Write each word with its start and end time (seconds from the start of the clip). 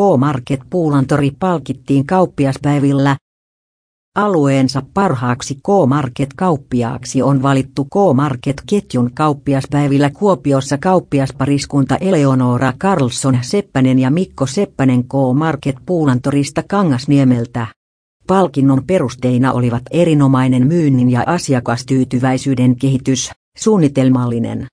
K-Market 0.00 0.60
Puulantori 0.70 1.30
palkittiin 1.38 2.06
kauppiaspäivillä. 2.06 3.16
Alueensa 4.16 4.82
parhaaksi 4.94 5.54
K-Market-kauppiaaksi 5.54 7.22
on 7.22 7.42
valittu 7.42 7.84
K-Market-ketjun 7.84 9.10
kauppiaspäivillä 9.14 10.10
Kuopiossa 10.10 10.78
kauppiaspariskunta 10.78 11.96
Eleonora 11.96 12.72
Carlson 12.72 13.38
Seppänen 13.40 13.98
ja 13.98 14.10
Mikko 14.10 14.46
Seppänen 14.46 15.04
K-Market 15.04 15.76
Puulantorista 15.86 16.62
Kangasniemeltä. 16.68 17.66
Palkinnon 18.26 18.82
perusteina 18.86 19.52
olivat 19.52 19.82
erinomainen 19.90 20.66
myynnin 20.66 21.10
ja 21.10 21.22
asiakastyytyväisyyden 21.26 22.76
kehitys, 22.76 23.30
suunnitelmallinen 23.58 24.66